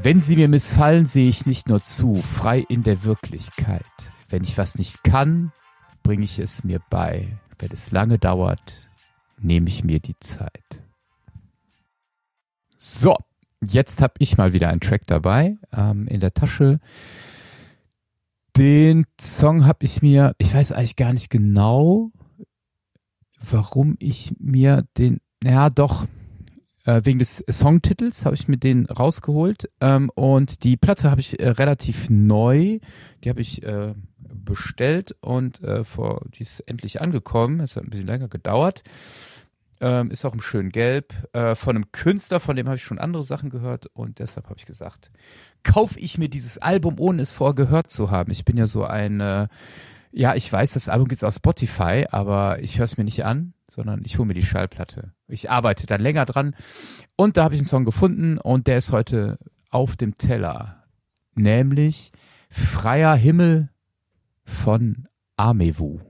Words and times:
Wenn 0.00 0.20
sie 0.20 0.36
mir 0.36 0.48
missfallen, 0.48 1.06
sehe 1.06 1.28
ich 1.28 1.44
nicht 1.44 1.68
nur 1.68 1.82
zu, 1.82 2.14
frei 2.14 2.60
in 2.68 2.84
der 2.84 3.02
Wirklichkeit. 3.02 3.82
Wenn 4.28 4.44
ich 4.44 4.56
was 4.56 4.78
nicht 4.78 5.02
kann, 5.02 5.50
bringe 6.04 6.22
ich 6.22 6.38
es 6.38 6.62
mir 6.62 6.80
bei. 6.88 7.36
Wenn 7.58 7.72
es 7.72 7.90
lange 7.90 8.16
dauert, 8.16 8.88
nehme 9.40 9.66
ich 9.66 9.82
mir 9.82 9.98
die 9.98 10.16
Zeit. 10.20 10.84
So, 12.76 13.16
jetzt 13.60 14.00
habe 14.00 14.14
ich 14.20 14.38
mal 14.38 14.52
wieder 14.52 14.68
einen 14.68 14.80
Track 14.80 15.02
dabei 15.08 15.56
ähm, 15.72 16.06
in 16.06 16.20
der 16.20 16.32
Tasche. 16.32 16.78
Den 18.56 19.04
Song 19.20 19.66
habe 19.66 19.84
ich 19.84 20.00
mir, 20.00 20.32
ich 20.38 20.54
weiß 20.54 20.70
eigentlich 20.70 20.94
gar 20.94 21.12
nicht 21.12 21.28
genau, 21.28 22.12
warum 23.50 23.96
ich 23.98 24.32
mir 24.38 24.86
den, 24.96 25.20
ja 25.42 25.70
doch, 25.70 26.06
äh, 26.88 27.04
wegen 27.04 27.18
des 27.18 27.44
Songtitels 27.50 28.24
habe 28.24 28.34
ich 28.34 28.48
mir 28.48 28.56
den 28.56 28.86
rausgeholt 28.86 29.68
ähm, 29.82 30.10
und 30.14 30.64
die 30.64 30.78
Platte 30.78 31.10
habe 31.10 31.20
ich 31.20 31.38
äh, 31.38 31.50
relativ 31.50 32.08
neu, 32.08 32.78
die 33.22 33.28
habe 33.28 33.42
ich 33.42 33.62
äh, 33.62 33.92
bestellt 34.18 35.14
und 35.20 35.62
äh, 35.62 35.84
vor, 35.84 36.22
die 36.34 36.42
ist 36.42 36.60
endlich 36.60 37.02
angekommen, 37.02 37.60
es 37.60 37.76
hat 37.76 37.84
ein 37.84 37.90
bisschen 37.90 38.06
länger 38.06 38.28
gedauert. 38.28 38.82
Ähm, 39.80 40.10
ist 40.10 40.24
auch 40.24 40.32
im 40.32 40.40
schönen 40.40 40.70
Gelb. 40.70 41.12
Äh, 41.34 41.54
von 41.54 41.76
einem 41.76 41.92
Künstler, 41.92 42.40
von 42.40 42.56
dem 42.56 42.66
habe 42.66 42.76
ich 42.76 42.82
schon 42.82 42.98
andere 42.98 43.22
Sachen 43.22 43.50
gehört 43.50 43.86
und 43.92 44.18
deshalb 44.18 44.46
habe 44.46 44.58
ich 44.58 44.66
gesagt, 44.66 45.12
kaufe 45.62 46.00
ich 46.00 46.16
mir 46.16 46.30
dieses 46.30 46.56
Album, 46.56 46.96
ohne 46.98 47.20
es 47.22 47.32
vorher 47.32 47.54
gehört 47.54 47.90
zu 47.90 48.10
haben. 48.10 48.32
Ich 48.32 48.44
bin 48.46 48.56
ja 48.56 48.66
so 48.66 48.84
ein, 48.84 49.20
äh, 49.20 49.46
ja, 50.10 50.34
ich 50.34 50.50
weiß, 50.50 50.72
das 50.72 50.88
Album 50.88 51.06
gibt's 51.06 51.22
auf 51.22 51.34
Spotify, 51.34 52.06
aber 52.10 52.60
ich 52.60 52.78
höre 52.78 52.84
es 52.84 52.96
mir 52.96 53.04
nicht 53.04 53.24
an, 53.26 53.52
sondern 53.70 54.02
ich 54.04 54.18
hole 54.18 54.26
mir 54.26 54.34
die 54.34 54.42
Schallplatte. 54.42 55.12
Ich 55.26 55.50
arbeite 55.50 55.86
dann 55.86 56.00
länger 56.00 56.24
dran 56.24 56.54
und 57.16 57.36
da 57.36 57.44
habe 57.44 57.54
ich 57.54 57.60
einen 57.60 57.66
Song 57.66 57.84
gefunden 57.84 58.38
und 58.38 58.66
der 58.66 58.78
ist 58.78 58.92
heute 58.92 59.38
auf 59.70 59.96
dem 59.96 60.16
Teller, 60.16 60.84
nämlich 61.34 62.12
Freier 62.50 63.14
Himmel 63.14 63.70
von 64.44 65.06
Amewu. 65.36 66.07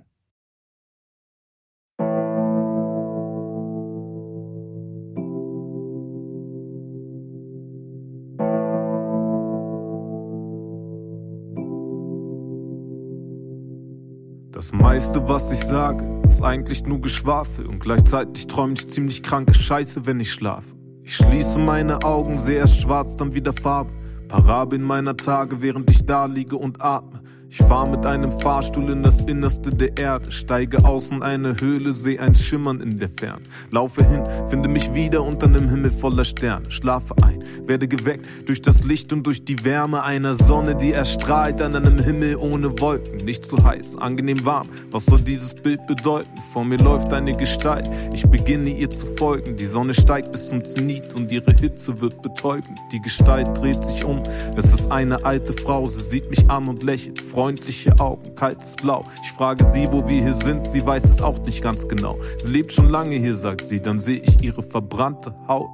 Das 14.71 14.79
meiste, 14.79 15.27
was 15.27 15.51
ich 15.51 15.67
sage, 15.67 16.05
ist 16.27 16.43
eigentlich 16.43 16.85
nur 16.85 17.01
Geschwafel 17.01 17.67
und 17.67 17.79
gleichzeitig 17.79 18.49
träume 18.49 18.75
ich 18.75 18.87
ziemlich 18.87 19.23
kranke 19.23 19.55
Scheiße, 19.55 20.05
wenn 20.05 20.21
ich 20.21 20.31
schlafe. 20.31 20.77
Ich 21.03 21.17
schließe 21.17 21.59
meine 21.59 22.03
Augen, 22.03 22.37
sehe 22.37 22.59
erst 22.59 22.83
schwarz, 22.83 23.17
dann 23.17 23.33
wieder 23.33 23.55
Farbe. 23.55 23.95
Parabel 24.29 24.79
in 24.81 24.85
meiner 24.85 25.17
Tage, 25.17 25.63
während 25.63 25.91
ich 25.91 26.05
da 26.05 26.27
liege 26.27 26.57
und 26.57 26.83
atme. 26.83 27.23
Ich 27.51 27.59
fahr 27.59 27.89
mit 27.89 28.05
einem 28.05 28.31
Fahrstuhl 28.31 28.91
in 28.91 29.03
das 29.03 29.23
Innerste 29.23 29.75
der 29.75 29.97
Erde, 29.97 30.31
steige 30.31 30.85
aus 30.85 31.11
in 31.11 31.23
eine 31.23 31.59
Höhle, 31.59 31.95
seh 31.95 32.19
ein 32.19 32.35
Schimmern 32.35 32.83
in 32.83 32.99
der 32.99 33.09
Ferne. 33.09 33.43
Laufe 33.71 34.05
hin, 34.05 34.23
finde 34.51 34.69
mich 34.69 34.93
wieder 34.93 35.23
unter 35.23 35.47
einem 35.47 35.67
Himmel 35.67 35.91
voller 35.91 36.27
Sterne, 36.27 36.71
schlafe 36.71 37.15
ein, 37.23 37.43
werde 37.65 37.89
geweckt 37.89 38.27
durch 38.47 38.61
das 38.61 38.85
Licht 38.85 39.15
und 39.15 39.27
durch 39.27 39.47
die 39.47 39.65
Wärme 39.65 40.03
einer 40.03 40.35
Sonne, 40.35 40.75
die 40.75 40.93
erstrahlt 40.93 41.63
an 41.63 41.75
einem 41.75 41.97
Himmel 41.97 42.37
ohne 42.37 42.79
Wolken. 42.81 43.25
Nicht 43.25 43.47
zu 43.47 43.57
heiß, 43.65 43.97
angenehm 43.97 44.45
warm. 44.45 44.69
Was 44.91 45.07
soll 45.07 45.21
dieses 45.21 45.55
Bild 45.55 45.87
bedeuten? 45.87 46.29
Vor 46.53 46.67
mir 46.67 46.79
läuft 46.79 47.15
eine 47.15 47.35
Gestalt, 47.35 47.89
ich 48.13 48.27
beginne 48.27 48.69
ihr 48.69 48.91
zu 48.91 49.07
folgen. 49.17 49.57
Die 49.57 49.65
Sonne 49.65 49.95
steigt 49.95 50.33
bis 50.33 50.49
zum 50.49 50.67
Zenit 50.67 51.15
und 51.15 51.33
ihre 51.33 51.53
Hitze 51.53 51.99
wird 52.03 52.21
betäubend. 52.21 52.79
Die 52.93 53.01
Gestalt 53.01 53.49
dreht 53.57 53.83
sich 53.85 54.05
um, 54.05 54.23
es 54.55 54.75
ist 54.75 54.93
eine 54.93 55.25
alte 55.25 55.55
Frau, 55.55 55.87
sie 55.87 56.03
sieht 56.03 56.29
mich 56.29 56.51
an 56.51 56.69
und 56.69 56.83
lächelt 56.83 57.23
freundliche 57.39 57.97
Augen, 58.01 58.35
kaltes 58.35 58.75
Blau. 58.75 59.05
Ich 59.23 59.31
frage 59.31 59.65
sie, 59.69 59.87
wo 59.93 60.09
wir 60.09 60.23
hier 60.25 60.35
sind, 60.35 60.67
sie 60.73 60.85
weiß 60.85 61.05
es 61.05 61.23
auch 61.23 61.39
nicht 61.47 61.63
ganz 61.63 61.87
genau. 61.87 62.19
Sie 62.43 62.49
lebt 62.49 62.73
schon 62.73 62.89
lange 62.89 63.15
hier, 63.15 63.37
sagt 63.37 63.65
sie, 63.65 63.81
dann 63.81 64.01
sehe 64.01 64.19
ich 64.19 64.43
ihre 64.43 64.61
verbrannte 64.61 65.33
Haut. 65.47 65.71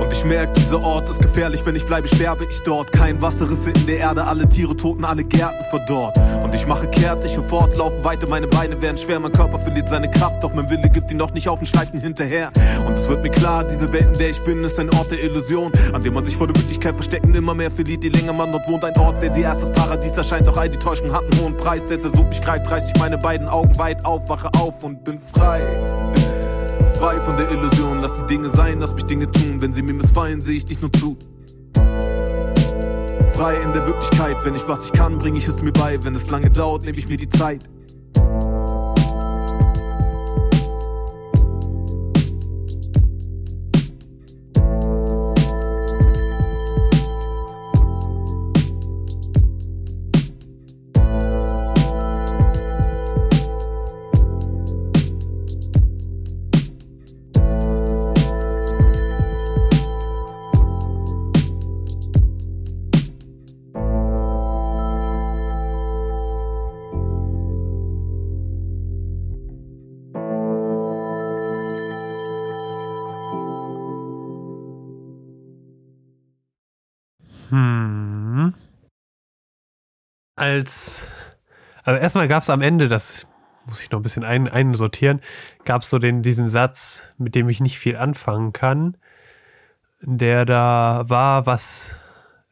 Und 0.00 0.12
ich 0.12 0.24
merke, 0.24 0.52
dieser 0.52 0.82
Ort 0.82 1.08
ist 1.08 1.20
gefährlich, 1.20 1.64
wenn 1.64 1.76
ich 1.76 1.84
bleibe, 1.84 2.08
sterbe 2.08 2.44
ich 2.48 2.60
dort. 2.62 2.92
Kein 2.92 3.20
Wasserrisse 3.22 3.70
in 3.70 3.86
der 3.86 3.98
Erde, 3.98 4.24
alle 4.24 4.48
Tiere 4.48 4.76
toten, 4.76 5.04
alle 5.04 5.24
Gärten 5.24 5.64
verdorrt. 5.70 6.16
Und 6.42 6.54
ich 6.54 6.66
mache 6.66 6.86
kehrt, 6.88 7.24
ich 7.24 7.36
will 7.36 7.44
fortlaufen 7.44 8.04
weiter, 8.04 8.28
meine 8.28 8.46
Beine 8.46 8.80
werden 8.82 8.98
schwer, 8.98 9.18
mein 9.20 9.32
Körper 9.32 9.58
verliert 9.58 9.88
seine 9.88 10.10
Kraft, 10.10 10.42
doch 10.42 10.52
mein 10.52 10.68
Wille 10.68 10.88
gibt 10.90 11.10
ihn 11.10 11.16
noch 11.16 11.32
nicht 11.32 11.48
auf 11.48 11.60
und 11.60 11.66
schleift 11.66 11.94
ihn 11.94 12.00
hinterher. 12.00 12.50
Und 12.86 12.98
es 12.98 13.08
wird 13.08 13.22
mir 13.22 13.30
klar, 13.30 13.64
diese 13.64 13.92
Welt, 13.92 14.08
in 14.08 14.18
der 14.18 14.30
ich 14.30 14.40
bin, 14.42 14.62
ist 14.64 14.78
ein 14.78 14.90
Ort 14.94 15.10
der 15.10 15.22
Illusion, 15.22 15.72
an 15.92 16.02
dem 16.02 16.14
man 16.14 16.24
sich 16.24 16.36
vor 16.36 16.46
der 16.46 16.56
Wirklichkeit 16.56 16.94
verstecken 16.94 17.34
immer 17.34 17.54
mehr 17.54 17.70
verliert, 17.70 18.04
je 18.04 18.10
länger 18.10 18.32
man 18.32 18.52
dort 18.52 18.68
wohnt. 18.68 18.84
Ein 18.84 18.96
Ort, 18.98 19.22
der 19.22 19.30
dir 19.30 19.44
erst 19.44 19.62
das 19.62 19.72
Paradies 19.72 20.12
erscheint, 20.12 20.46
doch 20.46 20.56
all 20.56 20.68
die 20.68 20.78
Täuschungen 20.78 21.12
hatten 21.12 21.30
hohen 21.40 21.56
Preis. 21.56 21.82
Setze 21.86 22.10
so 22.14 22.24
mich 22.24 22.40
greift, 22.40 22.70
reiß 22.70 22.88
ich 22.94 23.00
meine 23.00 23.18
beiden 23.18 23.48
Augen 23.48 23.76
weit 23.78 24.04
auf, 24.04 24.28
wache 24.28 24.48
auf 24.54 24.82
und 24.82 25.04
bin 25.04 25.18
frei 25.18 25.62
frei 27.04 27.20
von 27.20 27.36
der 27.36 27.50
Illusion. 27.50 28.00
Lass 28.00 28.16
die 28.16 28.26
Dinge 28.26 28.48
sein, 28.48 28.80
lass 28.80 28.94
mich 28.94 29.04
Dinge 29.04 29.30
tun. 29.30 29.60
Wenn 29.60 29.74
sie 29.74 29.82
mir 29.82 29.92
missfallen, 29.92 30.40
sehe 30.40 30.56
ich 30.56 30.66
nicht 30.66 30.80
nur 30.80 30.90
zu. 30.92 31.18
Frei 33.34 33.60
in 33.62 33.74
der 33.74 33.86
Wirklichkeit, 33.86 34.36
wenn 34.44 34.54
ich 34.54 34.66
was 34.66 34.86
ich 34.86 34.92
kann, 34.92 35.18
bringe 35.18 35.36
ich 35.36 35.46
es 35.46 35.60
mir 35.60 35.72
bei. 35.72 36.02
Wenn 36.02 36.14
es 36.14 36.30
lange 36.30 36.50
dauert, 36.50 36.84
nehme 36.84 36.96
ich 36.96 37.06
mir 37.06 37.18
die 37.18 37.28
Zeit. 37.28 37.68
Als, 80.36 81.06
also 81.84 82.00
erstmal 82.00 82.28
gab 82.28 82.42
es 82.42 82.50
am 82.50 82.60
Ende, 82.60 82.88
das 82.88 83.26
muss 83.66 83.80
ich 83.80 83.90
noch 83.90 84.00
ein 84.00 84.02
bisschen 84.02 84.24
ein, 84.24 84.48
einsortieren, 84.48 85.20
gab 85.64 85.82
es 85.82 85.90
so 85.90 85.98
den, 85.98 86.22
diesen 86.22 86.48
Satz, 86.48 87.14
mit 87.18 87.34
dem 87.34 87.48
ich 87.48 87.60
nicht 87.60 87.78
viel 87.78 87.96
anfangen 87.96 88.52
kann, 88.52 88.96
der 90.00 90.44
da 90.44 91.04
war, 91.06 91.46
was, 91.46 91.96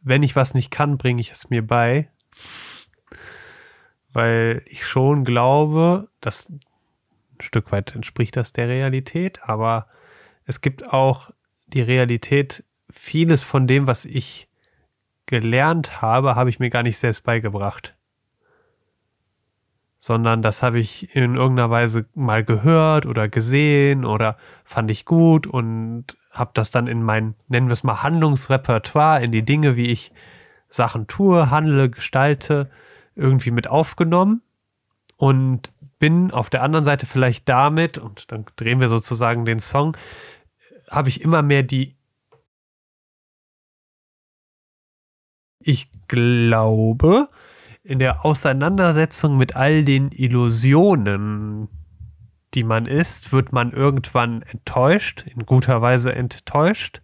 wenn 0.01 0.23
ich 0.23 0.37
was 0.37 0.55
nicht 0.55 0.71
kann, 0.71 0.97
bringe 0.97 1.21
ich 1.21 1.33
es 1.33 1.51
mir 1.51 1.67
bei. 1.67 2.09
Weil 4.13 4.63
ich 4.67 4.87
schon 4.87 5.25
glaube, 5.25 6.09
dass 6.21 6.51
ein 6.51 6.61
Stück 7.41 7.73
weit 7.73 7.95
entspricht 7.95 8.37
das 8.37 8.53
der 8.53 8.69
Realität, 8.69 9.41
aber 9.43 9.87
es 10.45 10.61
gibt 10.61 10.87
auch 10.87 11.31
die 11.67 11.83
Realität, 11.83 12.65
vieles 12.91 13.43
von 13.43 13.67
dem, 13.67 13.87
was 13.87 14.05
ich 14.05 14.49
gelernt 15.27 16.03
habe, 16.03 16.35
habe 16.35 16.51
ich 16.51 16.59
mir 16.59 16.71
gar 16.71 16.83
nicht 16.83 16.99
selbst 16.99 17.25
beigebracht. 17.25 17.97
Sondern 19.99 20.43
das 20.43 20.63
habe 20.63 20.81
ich 20.81 21.15
in 21.15 21.37
irgendeiner 21.37 21.71
Weise 21.71 22.07
mal 22.15 22.45
gehört 22.45 23.07
oder 23.07 23.29
gesehen 23.29 24.05
oder 24.05 24.37
fand 24.65 24.91
ich 24.91 25.05
gut 25.05 25.47
und 25.47 26.17
habe 26.33 26.51
das 26.55 26.71
dann 26.71 26.87
in 26.87 27.03
mein, 27.03 27.35
nennen 27.49 27.69
wir 27.69 27.75
es 27.75 27.85
mal, 27.85 28.03
Handlungsrepertoire, 28.03 29.23
in 29.23 29.33
die 29.33 29.45
Dinge, 29.45 29.77
wie 29.77 29.87
ich 29.87 30.13
Sachen 30.69 31.07
tue, 31.07 31.51
handle, 31.51 31.91
gestalte, 31.91 32.71
irgendwie 33.15 33.51
mit 33.51 33.69
aufgenommen 33.69 34.43
und 35.19 35.73
bin 35.99 36.33
auf 36.33 36.51
der 36.51 36.63
anderen 36.63 36.85
Seite 36.85 37.07
vielleicht 37.07 37.49
damit, 37.49 37.99
und 37.99 38.33
dann 38.33 38.47
drehen 38.57 38.81
wir 38.81 38.89
sozusagen 38.89 39.45
den 39.45 39.61
Song, 39.61 39.97
habe 40.91 41.09
ich 41.09 41.21
immer 41.21 41.43
mehr 41.43 41.63
die 41.63 41.95
Ich 45.65 45.89
glaube, 46.09 47.29
in 47.83 47.99
der 47.99 48.25
Auseinandersetzung 48.25 49.37
mit 49.37 49.57
all 49.57 49.85
den 49.85 50.11
Illusionen, 50.11 51.69
die 52.55 52.65
man 52.65 52.87
ist, 52.87 53.33
wird 53.33 53.53
man 53.53 53.73
irgendwann 53.73 54.43
enttäuscht, 54.43 55.25
in 55.27 55.47
guter 55.47 55.81
Weise 55.83 56.15
enttäuscht 56.15 57.01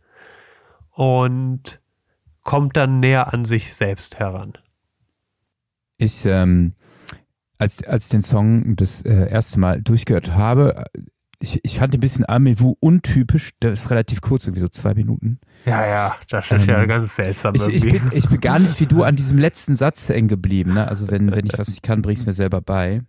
und 0.91 1.81
kommt 2.43 2.77
dann 2.77 3.01
näher 3.01 3.33
an 3.33 3.45
sich 3.45 3.75
selbst 3.75 4.19
heran. 4.19 4.55
Ich, 5.97 6.25
ähm, 6.27 6.75
als, 7.59 7.83
als 7.85 8.09
den 8.09 8.23
Song 8.23 8.77
das 8.77 9.03
äh, 9.03 9.29
erste 9.29 9.59
Mal 9.59 9.83
durchgehört 9.83 10.33
habe, 10.33 10.85
ich, 11.41 11.61
ich 11.63 11.79
fand 11.79 11.95
ein 11.95 12.01
bisschen 12.01 12.29
Amewu 12.29 12.75
untypisch, 12.81 13.51
der 13.63 13.73
ist 13.73 13.91
relativ 13.91 14.21
kurz, 14.21 14.47
irgendwie 14.47 14.61
so 14.61 14.69
zwei 14.69 14.95
Minuten. 14.95 15.39
Ja, 15.65 15.87
ja, 15.87 16.17
das 16.29 16.51
ist 16.51 16.63
ähm, 16.63 16.69
ja 16.69 16.85
ganz 16.87 17.15
seltsam. 17.15 17.55
Ich, 17.55 17.67
ich, 17.69 17.83
bin, 17.83 18.01
ich 18.13 18.29
bin 18.29 18.41
gar 18.41 18.59
nicht 18.59 18.81
wie 18.81 18.87
du 18.87 19.03
an 19.05 19.15
diesem 19.15 19.39
letzten 19.39 19.77
Satz 19.77 20.09
hängen 20.09 20.29
geblieben. 20.29 20.75
Ne? 20.75 20.89
Also 20.89 21.11
wenn, 21.11 21.31
wenn 21.35 21.47
ich 21.47 21.57
was 21.59 21.69
nicht 21.69 21.83
kann, 21.83 22.03
bring 22.03 22.17
ich 22.17 22.27
mir 22.27 22.33
selber 22.33 22.61
bei. 22.61 23.03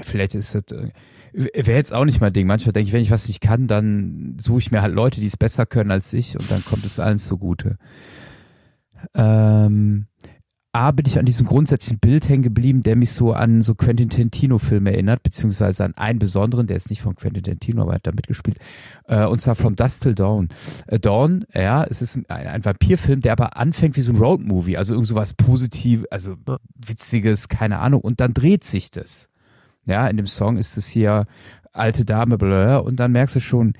Vielleicht 0.00 0.34
ist 0.34 0.54
das, 0.54 0.62
äh, 0.72 0.90
wäre 1.32 1.76
jetzt 1.76 1.92
auch 1.92 2.04
nicht 2.04 2.20
mein 2.20 2.32
Ding. 2.32 2.46
Manchmal 2.46 2.72
denke 2.72 2.88
ich, 2.88 2.92
wenn 2.92 3.02
ich 3.02 3.10
was 3.10 3.28
nicht 3.28 3.40
kann, 3.40 3.68
dann 3.68 4.36
suche 4.40 4.58
ich 4.58 4.70
mir 4.72 4.82
halt 4.82 4.94
Leute, 4.94 5.20
die 5.20 5.26
es 5.26 5.36
besser 5.36 5.64
können 5.64 5.92
als 5.92 6.12
ich 6.12 6.36
und 6.38 6.50
dann 6.50 6.64
kommt 6.64 6.84
es 6.84 6.98
allen 6.98 7.18
zugute. 7.18 7.78
Ähm, 9.14 10.06
A, 10.74 10.90
bin 10.90 11.04
ich 11.04 11.18
an 11.18 11.26
diesem 11.26 11.46
grundsätzlichen 11.46 11.98
Bild 11.98 12.30
hängen 12.30 12.42
geblieben, 12.42 12.82
der 12.82 12.96
mich 12.96 13.12
so 13.12 13.34
an 13.34 13.60
so 13.60 13.74
Quentin 13.74 14.08
Tarantino-Filme 14.08 14.90
erinnert, 14.90 15.22
beziehungsweise 15.22 15.84
an 15.84 15.94
einen 15.96 16.18
besonderen, 16.18 16.66
der 16.66 16.76
ist 16.76 16.88
nicht 16.88 17.02
von 17.02 17.14
Quentin 17.14 17.42
Tarantino, 17.42 17.82
aber 17.82 17.92
hat 17.92 18.06
da 18.06 18.12
mitgespielt, 18.12 18.56
äh, 19.06 19.26
und 19.26 19.38
zwar 19.38 19.54
From 19.54 19.76
Dust 19.76 20.02
Till 20.02 20.14
Dawn. 20.14 20.48
Äh, 20.86 20.98
Dawn, 20.98 21.44
ja, 21.52 21.84
es 21.84 22.00
ist 22.00 22.16
ein, 22.16 22.26
ein 22.26 22.64
Vampirfilm, 22.64 23.20
der 23.20 23.32
aber 23.32 23.58
anfängt 23.58 23.98
wie 23.98 24.02
so 24.02 24.12
ein 24.12 24.18
Roadmovie, 24.18 24.78
also 24.78 24.94
irgend 24.94 25.08
sowas 25.08 25.34
positiv, 25.34 26.06
also 26.10 26.36
witziges, 26.74 27.48
keine 27.48 27.78
Ahnung, 27.80 28.00
und 28.00 28.20
dann 28.20 28.32
dreht 28.32 28.64
sich 28.64 28.90
das. 28.90 29.28
Ja, 29.84 30.06
in 30.06 30.16
dem 30.16 30.26
Song 30.26 30.56
ist 30.56 30.78
es 30.78 30.86
hier 30.86 31.26
alte 31.72 32.06
Dame, 32.06 32.38
blö, 32.38 32.78
und 32.78 32.96
dann 32.96 33.12
merkst 33.12 33.36
du 33.36 33.40
schon, 33.40 33.74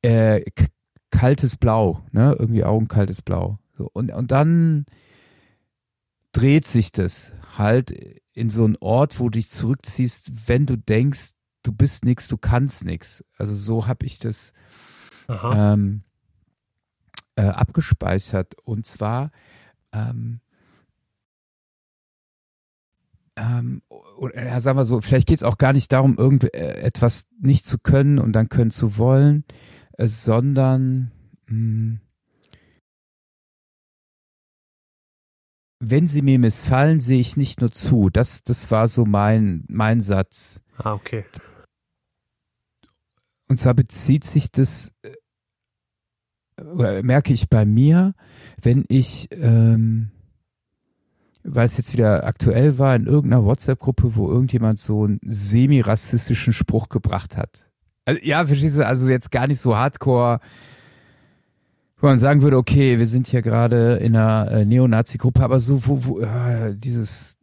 äh, 0.00 0.40
kaltes 1.10 1.56
Blau, 1.56 2.00
ne, 2.12 2.34
irgendwie 2.38 2.64
augenkaltes 2.64 3.20
Blau. 3.20 3.58
So, 3.76 3.90
und, 3.92 4.12
und 4.12 4.30
dann, 4.30 4.86
dreht 6.36 6.66
sich 6.66 6.92
das 6.92 7.32
halt 7.56 7.90
in 8.34 8.50
so 8.50 8.64
einen 8.64 8.76
Ort, 8.76 9.18
wo 9.18 9.24
du 9.24 9.38
dich 9.38 9.48
zurückziehst, 9.48 10.48
wenn 10.48 10.66
du 10.66 10.76
denkst, 10.76 11.30
du 11.62 11.72
bist 11.72 12.04
nichts, 12.04 12.28
du 12.28 12.36
kannst 12.36 12.84
nichts. 12.84 13.24
Also 13.38 13.54
so 13.54 13.86
habe 13.86 14.04
ich 14.04 14.18
das 14.18 14.52
ähm, 15.28 16.02
äh, 17.36 17.46
abgespeichert. 17.46 18.54
Und 18.64 18.84
zwar 18.84 19.30
ähm, 19.92 20.40
ähm, 23.36 23.82
oder, 24.18 24.44
ja, 24.44 24.60
sagen 24.60 24.78
wir 24.78 24.84
so, 24.84 25.00
vielleicht 25.00 25.28
geht 25.28 25.38
es 25.38 25.42
auch 25.42 25.56
gar 25.56 25.72
nicht 25.72 25.90
darum, 25.90 26.18
irgendetwas 26.18 27.22
äh, 27.22 27.46
nicht 27.46 27.64
zu 27.64 27.78
können 27.78 28.18
und 28.18 28.32
dann 28.32 28.50
können 28.50 28.70
zu 28.70 28.98
wollen, 28.98 29.44
äh, 29.92 30.06
sondern 30.06 31.12
mh, 31.46 32.00
wenn 35.90 36.06
sie 36.06 36.22
mir 36.22 36.38
missfallen, 36.38 37.00
sehe 37.00 37.20
ich 37.20 37.36
nicht 37.36 37.60
nur 37.60 37.70
zu. 37.70 38.10
Das, 38.10 38.42
das 38.42 38.70
war 38.70 38.88
so 38.88 39.04
mein, 39.04 39.64
mein 39.68 40.00
Satz. 40.00 40.60
Ah, 40.78 40.94
okay. 40.94 41.24
Und 43.48 43.58
zwar 43.58 43.74
bezieht 43.74 44.24
sich 44.24 44.50
das, 44.50 44.92
äh, 45.02 45.12
oder 46.62 47.02
merke 47.02 47.32
ich 47.32 47.48
bei 47.48 47.64
mir, 47.64 48.14
wenn 48.60 48.84
ich, 48.88 49.28
ähm, 49.30 50.10
weil 51.44 51.66
es 51.66 51.76
jetzt 51.76 51.92
wieder 51.92 52.26
aktuell 52.26 52.78
war, 52.78 52.96
in 52.96 53.06
irgendeiner 53.06 53.44
WhatsApp-Gruppe, 53.44 54.16
wo 54.16 54.28
irgendjemand 54.28 54.80
so 54.80 55.04
einen 55.04 55.20
semi-rassistischen 55.22 56.52
Spruch 56.52 56.88
gebracht 56.88 57.36
hat. 57.36 57.70
Also, 58.04 58.20
ja, 58.22 58.44
verstehst 58.44 58.76
du, 58.76 58.86
also 58.86 59.08
jetzt 59.08 59.30
gar 59.30 59.46
nicht 59.46 59.60
so 59.60 59.76
hardcore, 59.76 60.40
wo 61.98 62.06
man 62.06 62.18
sagen 62.18 62.42
würde, 62.42 62.56
okay, 62.56 62.98
wir 62.98 63.06
sind 63.06 63.26
hier 63.26 63.42
gerade 63.42 63.96
in 63.96 64.14
einer 64.14 64.50
äh, 64.50 64.64
Neonazi-Gruppe, 64.64 65.42
aber 65.42 65.60
so, 65.60 65.86
wo, 65.86 66.04
wo, 66.04 66.20
äh, 66.20 66.74
dieses, 66.74 67.38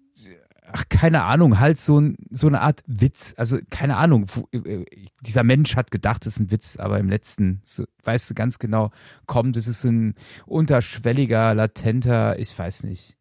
ach, 0.72 0.86
keine 0.90 1.24
Ahnung, 1.24 1.60
halt 1.60 1.78
so, 1.78 2.00
ein, 2.00 2.16
so 2.30 2.48
eine 2.48 2.62
Art 2.62 2.84
Witz, 2.86 3.34
also 3.38 3.58
keine 3.72 3.98
Ahnung, 3.98 4.26
wo, 4.28 4.48
äh, 4.58 4.86
dieser 5.22 5.44
Mensch 5.44 5.76
hat 5.76 5.90
gedacht, 5.90 6.26
es 6.26 6.36
ist 6.36 6.40
ein 6.40 6.52
Witz, 6.52 6.78
aber 6.78 7.00
im 7.00 7.10
letzten, 7.10 7.62
so, 7.64 7.86
weißt 8.04 8.30
du 8.30 8.34
ganz 8.36 8.60
genau, 8.60 8.92
kommt, 9.26 9.58
es 9.58 9.68
ist 9.68 9.84
ein 9.86 10.14
unterschwelliger, 10.46 11.56
latenter, 11.56 12.38
ich 12.38 12.58
weiß 12.58 12.84
nicht, 12.84 13.18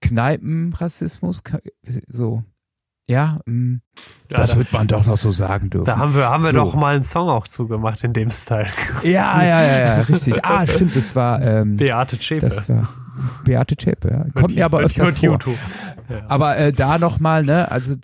Kneipenrassismus, 0.00 1.42
so, 2.06 2.44
ja, 3.08 3.40
mh, 3.46 3.52
mm, 3.52 3.80
ja 4.30 4.36
das 4.36 4.50
da, 4.50 4.56
wird 4.58 4.72
man 4.72 4.86
doch 4.86 5.06
noch 5.06 5.16
so 5.16 5.30
sagen 5.30 5.70
dürfen. 5.70 5.86
Da 5.86 5.96
haben 5.96 6.14
wir, 6.14 6.28
haben 6.28 6.44
wir 6.44 6.50
so. 6.50 6.58
doch 6.58 6.74
mal 6.74 6.94
einen 6.94 7.02
Song 7.02 7.28
auch 7.28 7.46
zugemacht 7.46 8.04
in 8.04 8.12
dem 8.12 8.30
Style. 8.30 8.68
Ja, 9.02 9.42
ja, 9.42 9.62
ja, 9.62 9.80
ja, 9.80 9.94
richtig. 10.02 10.44
Ah, 10.44 10.66
stimmt, 10.66 10.94
das 10.94 11.16
war 11.16 11.40
ähm, 11.40 11.76
Beate 11.76 12.18
Zschäpe. 12.18 12.48
Das 12.48 12.68
war 12.68 12.88
Beate 13.44 13.76
Zschäpe, 13.76 14.10
ja. 14.10 14.26
Kommt 14.34 14.54
mir 14.54 14.64
aber 14.64 14.80
öfters 14.80 15.18
vor. 15.18 15.18
YouTube. 15.18 15.58
Ja. 16.08 16.22
Aber 16.28 16.56
äh, 16.58 16.72
da 16.72 16.98
nochmal, 16.98 17.44
ne, 17.44 17.70
also 17.70 17.94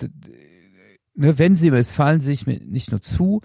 ne, 1.14 1.38
wenn 1.38 1.56
sie 1.56 1.70
missfallen, 1.70 2.20
sehe 2.20 2.32
ich 2.32 2.46
mir 2.46 2.60
nicht 2.64 2.90
nur 2.90 3.00
zu, 3.00 3.42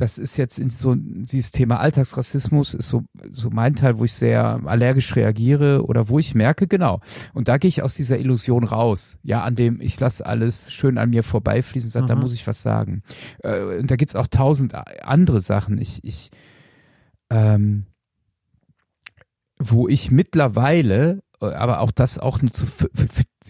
das 0.00 0.16
ist 0.16 0.38
jetzt 0.38 0.58
in 0.58 0.70
so 0.70 0.94
dieses 0.96 1.52
Thema 1.52 1.80
Alltagsrassismus 1.80 2.72
ist 2.72 2.88
so 2.88 3.02
so 3.30 3.50
mein 3.50 3.74
Teil, 3.74 3.98
wo 3.98 4.04
ich 4.04 4.14
sehr 4.14 4.60
allergisch 4.64 5.14
reagiere 5.14 5.84
oder 5.84 6.08
wo 6.08 6.18
ich 6.18 6.34
merke, 6.34 6.66
genau. 6.66 7.00
Und 7.34 7.48
da 7.48 7.58
gehe 7.58 7.68
ich 7.68 7.82
aus 7.82 7.94
dieser 7.94 8.18
Illusion 8.18 8.64
raus, 8.64 9.18
ja, 9.22 9.42
an 9.42 9.54
dem 9.54 9.80
ich 9.80 10.00
lasse 10.00 10.24
alles 10.24 10.72
schön 10.72 10.96
an 10.96 11.10
mir 11.10 11.22
vorbeifließen 11.22 11.88
und 11.88 11.92
sage, 11.92 12.04
mhm. 12.04 12.08
da 12.08 12.14
muss 12.16 12.32
ich 12.32 12.46
was 12.46 12.62
sagen. 12.62 13.02
Äh, 13.42 13.78
und 13.80 13.90
da 13.90 13.96
gibt's 13.96 14.16
auch 14.16 14.26
tausend 14.26 14.74
andere 15.02 15.40
Sachen. 15.40 15.78
Ich 15.78 16.02
ich 16.02 16.30
ähm, 17.28 17.86
wo 19.58 19.86
ich 19.86 20.10
mittlerweile, 20.10 21.22
äh, 21.42 21.46
aber 21.46 21.80
auch 21.80 21.90
das 21.90 22.18
auch 22.18 22.40
nur 22.40 22.52
zu, 22.52 22.64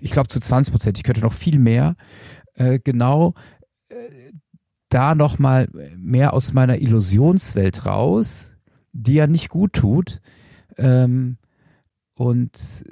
ich 0.00 0.10
glaube 0.10 0.28
zu 0.28 0.40
20 0.40 0.72
Prozent, 0.72 0.98
ich 0.98 1.04
könnte 1.04 1.20
noch 1.20 1.32
viel 1.32 1.60
mehr, 1.60 1.94
äh, 2.54 2.80
genau 2.82 3.34
da 4.90 5.14
noch 5.14 5.38
mal 5.38 5.68
mehr 5.96 6.34
aus 6.34 6.52
meiner 6.52 6.80
Illusionswelt 6.80 7.86
raus, 7.86 8.54
die 8.92 9.14
ja 9.14 9.26
nicht 9.26 9.48
gut 9.48 9.72
tut, 9.72 10.20
ähm, 10.76 11.38
und 12.14 12.84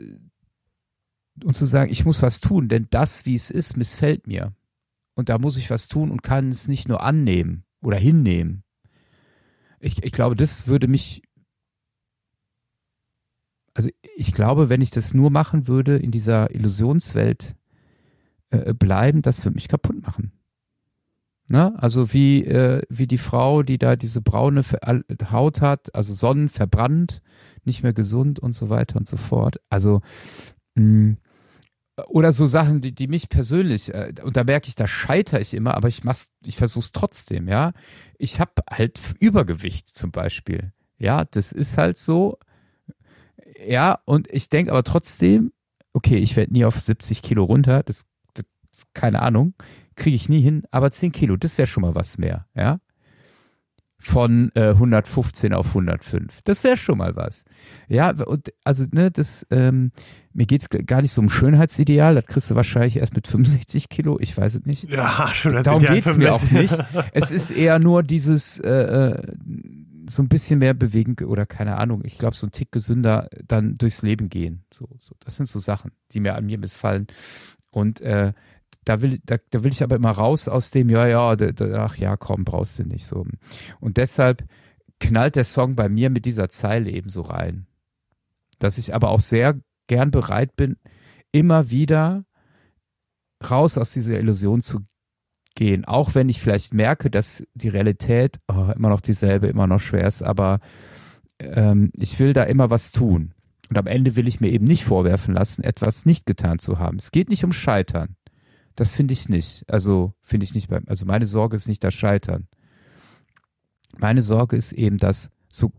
und 1.44 1.56
zu 1.56 1.66
sagen, 1.66 1.90
ich 1.90 2.04
muss 2.04 2.22
was 2.22 2.40
tun, 2.40 2.68
denn 2.68 2.88
das, 2.90 3.26
wie 3.26 3.34
es 3.34 3.50
ist, 3.50 3.76
missfällt 3.76 4.26
mir. 4.26 4.54
Und 5.14 5.28
da 5.28 5.38
muss 5.38 5.56
ich 5.56 5.70
was 5.70 5.88
tun 5.88 6.10
und 6.10 6.22
kann 6.22 6.48
es 6.48 6.68
nicht 6.68 6.88
nur 6.88 7.02
annehmen 7.02 7.64
oder 7.80 7.96
hinnehmen. 7.96 8.62
Ich, 9.80 10.02
ich 10.02 10.12
glaube, 10.12 10.36
das 10.36 10.66
würde 10.66 10.88
mich, 10.88 11.22
also 13.74 13.88
ich 14.16 14.32
glaube, 14.32 14.68
wenn 14.68 14.80
ich 14.80 14.90
das 14.90 15.14
nur 15.14 15.30
machen 15.30 15.68
würde, 15.68 15.96
in 15.96 16.10
dieser 16.10 16.52
Illusionswelt 16.54 17.56
äh, 18.50 18.74
bleiben, 18.74 19.22
das 19.22 19.44
würde 19.44 19.54
mich 19.54 19.68
kaputt 19.68 20.02
machen. 20.02 20.32
Ne? 21.50 21.74
Also 21.78 22.12
wie, 22.12 22.44
äh, 22.44 22.82
wie 22.90 23.06
die 23.06 23.18
Frau, 23.18 23.62
die 23.62 23.78
da 23.78 23.96
diese 23.96 24.20
braune 24.20 24.62
Haut 25.30 25.60
hat, 25.60 25.94
also 25.94 26.12
sonnenverbrannt, 26.12 27.22
nicht 27.64 27.82
mehr 27.82 27.94
gesund 27.94 28.38
und 28.38 28.52
so 28.52 28.68
weiter 28.68 28.96
und 28.96 29.08
so 29.08 29.16
fort. 29.16 29.58
Also 29.70 30.02
mh, 30.74 30.84
mm, 30.84 31.16
oder 32.06 32.32
so 32.32 32.46
Sachen, 32.46 32.80
die, 32.80 32.94
die 32.94 33.08
mich 33.08 33.28
persönlich, 33.28 33.92
äh, 33.92 34.12
und 34.22 34.36
da 34.36 34.44
merke 34.44 34.68
ich, 34.68 34.76
da 34.76 34.86
scheitere 34.86 35.40
ich 35.40 35.54
immer, 35.54 35.74
aber 35.74 35.88
ich 35.88 36.04
mach's, 36.04 36.32
ich 36.44 36.56
versuch's 36.56 36.92
trotzdem, 36.92 37.48
ja. 37.48 37.72
Ich 38.18 38.38
habe 38.40 38.52
halt 38.70 39.00
Übergewicht 39.18 39.88
zum 39.88 40.10
Beispiel. 40.12 40.72
Ja, 40.98 41.24
das 41.24 41.52
ist 41.52 41.78
halt 41.78 41.96
so. 41.96 42.38
Ja, 43.66 44.00
und 44.04 44.28
ich 44.32 44.48
denke 44.48 44.70
aber 44.70 44.84
trotzdem, 44.84 45.52
okay, 45.92 46.18
ich 46.18 46.36
werde 46.36 46.52
nie 46.52 46.64
auf 46.64 46.78
70 46.78 47.22
Kilo 47.22 47.44
runter, 47.44 47.82
das, 47.82 48.04
das 48.34 48.44
keine 48.94 49.22
Ahnung 49.22 49.54
kriege 49.98 50.16
ich 50.16 50.28
nie 50.28 50.40
hin, 50.40 50.62
aber 50.70 50.90
10 50.90 51.12
Kilo, 51.12 51.36
das 51.36 51.58
wäre 51.58 51.66
schon 51.66 51.82
mal 51.82 51.94
was 51.94 52.18
mehr, 52.18 52.46
ja. 52.54 52.80
Von 54.00 54.52
äh, 54.54 54.68
115 54.68 55.52
auf 55.52 55.68
105. 55.68 56.42
Das 56.44 56.62
wäre 56.62 56.76
schon 56.76 56.98
mal 56.98 57.16
was. 57.16 57.44
Ja, 57.88 58.10
und 58.10 58.52
also, 58.62 58.84
ne, 58.92 59.10
das, 59.10 59.44
ähm, 59.50 59.90
mir 60.32 60.46
geht's 60.46 60.68
gar 60.70 61.02
nicht 61.02 61.10
so 61.10 61.20
um 61.20 61.28
Schönheitsideal, 61.28 62.14
das 62.14 62.26
kriegst 62.26 62.48
du 62.48 62.54
wahrscheinlich 62.54 62.98
erst 62.98 63.16
mit 63.16 63.26
65 63.26 63.88
Kilo, 63.88 64.18
ich 64.20 64.36
weiß 64.36 64.54
es 64.54 64.66
nicht. 64.66 64.88
Ja, 64.88 65.28
schon 65.34 65.52
das 65.52 65.66
Darum 65.66 65.82
geht's 65.82 66.16
mir 66.16 66.32
auch 66.32 66.50
nicht. 66.50 66.78
Es 67.12 67.32
ist 67.32 67.50
eher 67.50 67.80
nur 67.80 68.04
dieses, 68.04 68.60
äh, 68.60 68.70
äh, 68.70 69.32
so 70.08 70.22
ein 70.22 70.28
bisschen 70.28 70.60
mehr 70.60 70.74
bewegen 70.74 71.16
oder 71.24 71.44
keine 71.44 71.76
Ahnung, 71.76 72.02
ich 72.04 72.18
glaube, 72.18 72.36
so 72.36 72.46
ein 72.46 72.52
Tick 72.52 72.70
gesünder 72.70 73.28
dann 73.46 73.74
durchs 73.74 74.02
Leben 74.02 74.28
gehen. 74.28 74.64
So, 74.72 74.88
so. 74.98 75.16
Das 75.20 75.36
sind 75.36 75.46
so 75.46 75.58
Sachen, 75.58 75.90
die 76.12 76.20
mir 76.20 76.36
an 76.36 76.46
mir 76.46 76.58
missfallen. 76.58 77.08
Und 77.70 78.00
äh, 78.00 78.32
da 78.84 79.02
will, 79.02 79.18
da, 79.24 79.36
da 79.50 79.64
will 79.64 79.72
ich 79.72 79.82
aber 79.82 79.96
immer 79.96 80.10
raus 80.10 80.48
aus 80.48 80.70
dem, 80.70 80.88
ja, 80.88 81.06
ja, 81.06 81.36
da, 81.36 81.52
da, 81.52 81.84
ach 81.84 81.96
ja, 81.96 82.16
komm, 82.16 82.44
brauchst 82.44 82.78
du 82.78 82.84
nicht 82.84 83.06
so. 83.06 83.26
Und 83.80 83.96
deshalb 83.96 84.44
knallt 85.00 85.36
der 85.36 85.44
Song 85.44 85.74
bei 85.76 85.88
mir 85.88 86.10
mit 86.10 86.24
dieser 86.24 86.48
Zeile 86.48 86.90
eben 86.90 87.08
so 87.08 87.22
rein. 87.22 87.66
Dass 88.58 88.78
ich 88.78 88.94
aber 88.94 89.10
auch 89.10 89.20
sehr 89.20 89.60
gern 89.86 90.10
bereit 90.10 90.56
bin, 90.56 90.76
immer 91.32 91.70
wieder 91.70 92.24
raus 93.48 93.78
aus 93.78 93.92
dieser 93.92 94.18
Illusion 94.18 94.60
zu 94.60 94.80
gehen. 95.54 95.84
Auch 95.84 96.14
wenn 96.14 96.28
ich 96.28 96.40
vielleicht 96.40 96.74
merke, 96.74 97.10
dass 97.10 97.44
die 97.54 97.68
Realität 97.68 98.38
oh, 98.48 98.72
immer 98.74 98.88
noch 98.88 99.00
dieselbe, 99.00 99.48
immer 99.48 99.66
noch 99.66 99.80
schwer 99.80 100.06
ist, 100.06 100.22
aber 100.22 100.60
ähm, 101.38 101.90
ich 101.96 102.18
will 102.18 102.32
da 102.32 102.44
immer 102.44 102.70
was 102.70 102.92
tun. 102.92 103.34
Und 103.68 103.76
am 103.76 103.86
Ende 103.86 104.16
will 104.16 104.26
ich 104.26 104.40
mir 104.40 104.50
eben 104.50 104.64
nicht 104.64 104.84
vorwerfen 104.84 105.34
lassen, 105.34 105.62
etwas 105.62 106.06
nicht 106.06 106.26
getan 106.26 106.58
zu 106.58 106.78
haben. 106.78 106.96
Es 106.96 107.10
geht 107.10 107.28
nicht 107.28 107.44
um 107.44 107.52
Scheitern. 107.52 108.16
Das 108.78 108.92
finde 108.92 109.12
ich 109.12 109.28
nicht. 109.28 109.68
Also 109.68 110.14
finde 110.22 110.44
ich 110.44 110.54
nicht 110.54 110.70
also 110.86 111.04
meine 111.04 111.26
Sorge 111.26 111.56
ist 111.56 111.66
nicht 111.66 111.82
das 111.82 111.94
Scheitern. 111.94 112.46
Meine 113.96 114.22
Sorge 114.22 114.54
ist 114.54 114.70
eben, 114.70 114.98
dass 114.98 115.32
so 115.48 115.72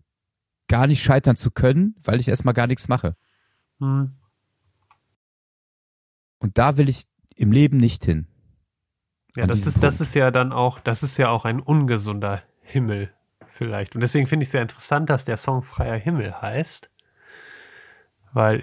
gar 0.68 0.86
nicht 0.86 1.02
scheitern 1.02 1.38
zu 1.38 1.50
können, 1.50 1.96
weil 2.04 2.20
ich 2.20 2.28
erstmal 2.28 2.54
gar 2.54 2.68
nichts 2.68 2.90
mache. 2.90 3.16
Hm. 3.80 4.18
Und 6.40 6.58
da 6.58 6.76
will 6.76 6.90
ich 6.90 7.06
im 7.38 7.54
Leben 7.54 7.78
nicht 7.78 8.04
hin. 8.04 8.28
Ja, 9.38 9.48
das 9.48 9.60
ist, 9.66 9.82
das 9.82 9.96
Punkt. 9.96 10.02
ist 10.02 10.16
ja 10.16 10.30
dann 10.30 10.52
auch, 10.52 10.82
das 10.82 11.02
ist 11.02 11.16
ja 11.16 11.30
auch 11.30 11.46
ein 11.46 11.62
ungesunder 11.62 12.44
Himmel 12.60 13.14
vielleicht. 13.48 13.96
Und 13.96 14.02
deswegen 14.02 14.28
finde 14.28 14.44
ich 14.44 14.48
es 14.48 14.52
sehr 14.52 14.62
interessant, 14.62 15.10
dass 15.10 15.24
der 15.24 15.38
Song 15.38 15.64
Freier 15.64 15.96
Himmel 15.96 16.42
heißt. 16.42 16.92
Weil 18.34 18.62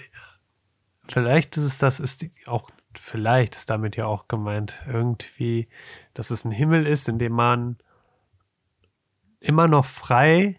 vielleicht 1.08 1.56
ist 1.56 1.64
es 1.64 1.78
das, 1.78 2.00
ist 2.00 2.26
auch, 2.44 2.70
vielleicht 2.98 3.56
ist 3.56 3.70
damit 3.70 3.96
ja 3.96 4.06
auch 4.06 4.28
gemeint, 4.28 4.82
irgendwie, 4.86 5.68
dass 6.14 6.30
es 6.30 6.44
ein 6.44 6.50
Himmel 6.50 6.86
ist, 6.86 7.08
in 7.08 7.18
dem 7.18 7.32
man 7.32 7.76
immer 9.40 9.68
noch 9.68 9.84
frei 9.84 10.58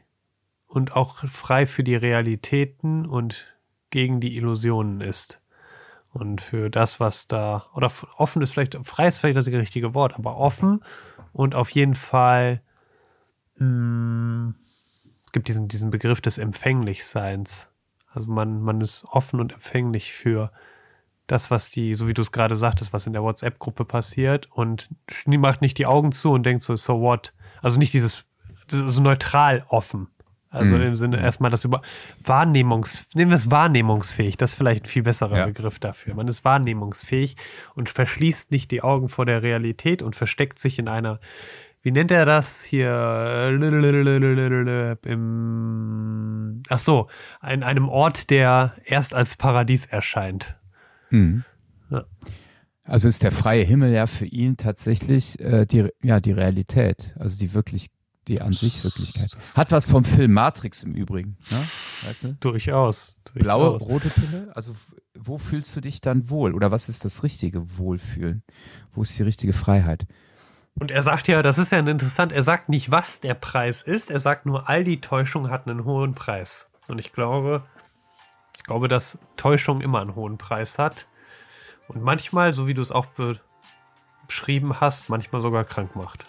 und 0.67 0.95
auch 0.95 1.27
frei 1.29 1.65
für 1.65 1.83
die 1.83 1.95
Realitäten 1.95 3.05
und 3.05 3.53
gegen 3.89 4.19
die 4.19 4.35
Illusionen 4.35 5.01
ist. 5.01 5.41
Und 6.13 6.41
für 6.41 6.69
das, 6.69 6.99
was 6.99 7.27
da, 7.27 7.67
oder 7.73 7.91
offen 8.17 8.41
ist 8.41 8.53
vielleicht, 8.53 8.75
frei 8.83 9.07
ist 9.07 9.19
vielleicht 9.19 9.37
das 9.37 9.47
richtige 9.47 9.93
Wort, 9.93 10.15
aber 10.15 10.37
offen 10.37 10.83
und 11.33 11.53
auf 11.53 11.69
jeden 11.69 11.95
Fall, 11.95 12.61
mh, 13.57 14.53
es 15.25 15.31
gibt 15.31 15.47
diesen, 15.47 15.67
diesen 15.67 15.89
Begriff 15.89 16.21
des 16.21 16.37
Empfänglichseins. 16.37 17.69
Also 18.07 18.31
man, 18.31 18.61
man 18.61 18.81
ist 18.81 19.05
offen 19.09 19.39
und 19.39 19.53
empfänglich 19.53 20.13
für 20.13 20.51
das, 21.27 21.51
was 21.51 21.69
die, 21.69 21.93
so 21.95 22.07
wie 22.07 22.13
du 22.13 22.21
es 22.21 22.31
gerade 22.31 22.55
sagtest, 22.55 22.93
was 22.93 23.05
in 23.05 23.13
der 23.13 23.21
WhatsApp-Gruppe 23.23 23.85
passiert 23.85 24.49
und 24.51 24.89
macht 25.27 25.61
nicht 25.61 25.77
die 25.77 25.85
Augen 25.85 26.11
zu 26.11 26.31
und 26.31 26.43
denkt 26.43 26.63
so, 26.63 26.75
so 26.75 26.99
what? 27.01 27.33
Also 27.61 27.77
nicht 27.77 27.93
dieses, 27.93 28.23
so 28.69 29.01
neutral 29.01 29.65
offen. 29.69 30.07
Also 30.49 30.77
Mhm. 30.77 30.81
im 30.81 30.95
Sinne 30.95 31.19
erstmal 31.21 31.51
das 31.51 31.65
über 31.65 31.81
Wahrnehmungs, 32.23 33.05
nehmen 33.13 33.31
wir 33.31 33.35
es 33.35 33.51
wahrnehmungsfähig, 33.51 34.37
das 34.37 34.51
ist 34.53 34.57
vielleicht 34.57 34.85
ein 34.85 34.87
viel 34.87 35.03
besserer 35.03 35.37
Ja. 35.39 35.45
Begriff 35.45 35.77
dafür. 35.77 36.15
Man 36.15 36.27
ist 36.29 36.45
wahrnehmungsfähig 36.45 37.35
und 37.75 37.89
verschließt 37.89 38.51
nicht 38.51 38.71
die 38.71 38.81
Augen 38.81 39.09
vor 39.09 39.25
der 39.25 39.43
Realität 39.43 40.01
und 40.01 40.15
versteckt 40.15 40.57
sich 40.57 40.79
in 40.79 40.87
einer, 40.87 41.19
wie 41.81 41.91
nennt 41.91 42.11
er 42.11 42.25
das 42.25 42.63
hier, 42.63 43.49
im, 45.05 46.63
ach 46.69 46.79
so, 46.79 47.07
in 47.47 47.63
einem 47.63 47.89
Ort, 47.89 48.29
der 48.29 48.73
erst 48.85 49.13
als 49.13 49.35
Paradies 49.35 49.85
erscheint. 49.85 50.56
Mhm. 51.09 51.43
Ja. 51.89 52.05
Also 52.83 53.07
ist 53.07 53.23
der 53.23 53.31
freie 53.31 53.63
Himmel 53.63 53.91
ja 53.91 54.05
für 54.05 54.25
ihn 54.25 54.55
tatsächlich 54.55 55.39
äh, 55.39 55.65
die, 55.65 55.89
ja, 56.01 56.19
die 56.19 56.31
Realität, 56.31 57.15
also 57.19 57.37
die 57.37 57.53
wirklich, 57.53 57.87
die 58.27 58.41
an 58.41 58.53
sich 58.53 58.83
Wirklichkeit. 58.83 59.37
Hat 59.57 59.71
was 59.71 59.85
vom 59.85 60.05
Film 60.05 60.33
Matrix 60.33 60.83
im 60.83 60.93
Übrigen, 60.93 61.37
ne? 61.51 61.57
Weißt 62.05 62.23
du? 62.23 62.37
Durchaus. 62.39 63.19
durchaus. 63.25 63.43
Blaue, 63.43 63.77
rote 63.77 64.09
Pille, 64.09 64.51
also 64.55 64.73
wo 65.19 65.37
fühlst 65.37 65.75
du 65.75 65.81
dich 65.81 65.99
dann 65.99 66.29
wohl? 66.29 66.53
Oder 66.53 66.71
was 66.71 66.89
ist 66.89 67.03
das 67.03 67.23
richtige 67.23 67.77
Wohlfühlen? 67.77 68.43
Wo 68.93 69.01
ist 69.01 69.17
die 69.19 69.23
richtige 69.23 69.53
Freiheit? 69.53 70.05
Und 70.79 70.91
er 70.91 71.01
sagt 71.01 71.27
ja, 71.27 71.41
das 71.41 71.57
ist 71.57 71.71
ja 71.71 71.79
interessant, 71.79 72.31
er 72.31 72.43
sagt 72.43 72.69
nicht, 72.69 72.91
was 72.91 73.19
der 73.19 73.33
Preis 73.33 73.81
ist, 73.81 74.11
er 74.11 74.19
sagt 74.19 74.45
nur, 74.45 74.69
all 74.69 74.83
die 74.83 75.01
Täuschung 75.01 75.49
hat 75.49 75.67
einen 75.67 75.85
hohen 75.85 76.13
Preis. 76.13 76.71
Und 76.87 76.99
ich 76.99 77.13
glaube, 77.13 77.63
ich 78.67 78.69
glaube, 78.69 78.89
dass 78.89 79.19
Täuschung 79.37 79.79
immer 79.79 80.01
einen 80.01 80.15
hohen 80.15 80.37
Preis 80.37 80.77
hat. 80.77 81.07
Und 81.87 82.03
manchmal, 82.03 82.53
so 82.53 82.67
wie 82.67 82.73
du 82.73 82.81
es 82.81 82.91
auch 82.91 83.05
be 83.05 83.39
beschrieben 84.27 84.81
hast, 84.81 85.07
manchmal 85.07 85.41
sogar 85.41 85.63
krank 85.63 85.95
macht. 85.95 86.25